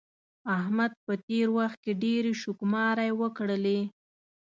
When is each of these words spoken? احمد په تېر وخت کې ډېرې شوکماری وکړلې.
احمد 0.57 0.91
په 1.05 1.13
تېر 1.27 1.47
وخت 1.57 1.77
کې 1.83 1.93
ډېرې 2.03 2.31
شوکماری 2.41 3.11
وکړلې. 3.21 3.79